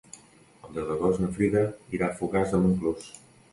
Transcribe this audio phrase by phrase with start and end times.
[0.67, 1.63] El deu d'agost na Frida
[1.99, 3.09] irà a Fogars de Montclús.